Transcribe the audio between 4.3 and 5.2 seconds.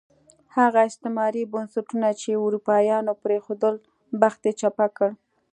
یې چپه کړ.